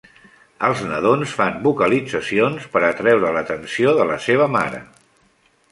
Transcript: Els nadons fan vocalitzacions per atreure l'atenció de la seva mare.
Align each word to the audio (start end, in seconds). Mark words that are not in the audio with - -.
Els 0.69 0.79
nadons 0.91 1.33
fan 1.41 1.59
vocalitzacions 1.67 2.67
per 2.77 2.83
atreure 2.89 3.33
l'atenció 3.37 3.97
de 4.01 4.09
la 4.15 4.21
seva 4.29 4.49
mare. 4.57 4.83